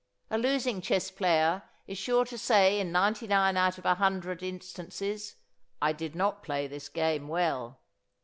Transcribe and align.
A 0.31 0.37
losing 0.39 0.81
chess 0.81 1.11
player 1.11 1.61
is 1.85 1.95
sure 1.95 2.25
to 2.25 2.35
say 2.35 2.79
in 2.79 2.91
ninety 2.91 3.27
nine 3.27 3.55
out 3.55 3.77
of 3.77 3.85
a 3.85 3.93
hundred 3.93 4.41
instances: 4.41 5.35
"I 5.79 5.93
did 5.93 6.15
not 6.15 6.41
play 6.41 6.65
this 6.65 6.89
game 6.89 7.27
well." 7.27 7.77